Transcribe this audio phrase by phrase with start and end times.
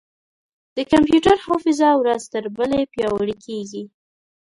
[0.75, 3.83] د کمپیوټر حافظه ورځ تر بلې پیاوړې کېږي.